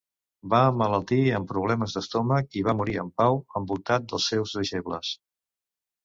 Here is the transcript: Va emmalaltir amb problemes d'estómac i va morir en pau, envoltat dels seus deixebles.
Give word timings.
Va 0.51 0.59
emmalaltir 0.67 1.17
amb 1.39 1.49
problemes 1.49 1.93
d'estómac 1.97 2.57
i 2.61 2.63
va 2.67 2.75
morir 2.79 2.95
en 3.01 3.11
pau, 3.23 3.37
envoltat 3.59 4.07
dels 4.13 4.25
seus 4.33 4.55
deixebles. 4.61 5.13